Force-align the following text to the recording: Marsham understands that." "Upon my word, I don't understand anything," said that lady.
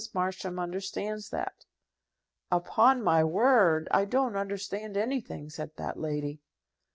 Marsham 0.15 0.57
understands 0.57 1.29
that." 1.29 1.67
"Upon 2.51 3.03
my 3.03 3.23
word, 3.23 3.87
I 3.91 4.05
don't 4.05 4.35
understand 4.35 4.97
anything," 4.97 5.51
said 5.51 5.75
that 5.75 5.95
lady. 5.99 6.41